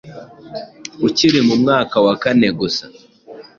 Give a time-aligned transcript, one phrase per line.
[1.07, 2.85] Ukiri mu mwaka wa kane gusa!